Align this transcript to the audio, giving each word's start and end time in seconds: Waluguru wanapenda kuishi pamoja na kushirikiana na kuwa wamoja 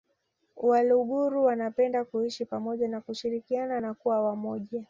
Waluguru 0.55 1.43
wanapenda 1.45 2.05
kuishi 2.05 2.45
pamoja 2.45 2.87
na 2.87 3.01
kushirikiana 3.01 3.79
na 3.81 3.93
kuwa 3.93 4.21
wamoja 4.23 4.79